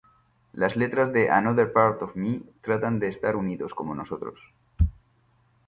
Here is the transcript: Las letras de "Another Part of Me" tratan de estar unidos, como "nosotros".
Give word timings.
Las 0.53 0.75
letras 0.77 1.13
de 1.13 1.29
"Another 1.29 1.71
Part 1.71 2.01
of 2.01 2.15
Me" 2.15 2.41
tratan 2.61 2.97
de 2.97 3.07
estar 3.09 3.35
unidos, 3.35 3.75
como 3.75 3.93
"nosotros". 3.93 4.39